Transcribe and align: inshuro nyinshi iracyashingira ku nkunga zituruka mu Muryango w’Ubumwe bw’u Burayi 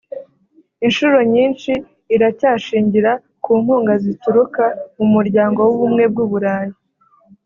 inshuro 0.85 1.17
nyinshi 1.33 1.71
iracyashingira 2.15 3.11
ku 3.43 3.51
nkunga 3.61 3.93
zituruka 4.03 4.63
mu 4.97 5.05
Muryango 5.13 5.59
w’Ubumwe 5.67 6.03
bw’u 6.11 6.27
Burayi 6.31 6.73